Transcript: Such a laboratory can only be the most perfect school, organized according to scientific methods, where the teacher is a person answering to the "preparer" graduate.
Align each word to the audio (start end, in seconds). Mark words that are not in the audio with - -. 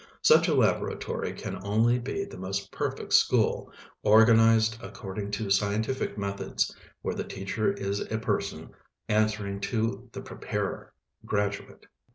Such 0.23 0.47
a 0.47 0.55
laboratory 0.55 1.31
can 1.31 1.59
only 1.63 1.99
be 1.99 2.25
the 2.25 2.35
most 2.35 2.71
perfect 2.71 3.13
school, 3.13 3.71
organized 4.01 4.79
according 4.81 5.29
to 5.33 5.51
scientific 5.51 6.17
methods, 6.17 6.75
where 7.03 7.13
the 7.13 7.23
teacher 7.23 7.71
is 7.71 7.99
a 8.11 8.17
person 8.17 8.71
answering 9.07 9.59
to 9.61 10.09
the 10.11 10.21
"preparer" 10.21 10.91
graduate. 11.23 11.85